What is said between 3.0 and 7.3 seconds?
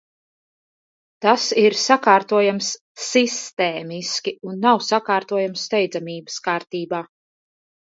sistēmiski un nav sakārtojams steidzamības kārtībā.